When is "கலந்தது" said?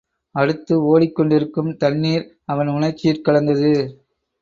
3.21-3.73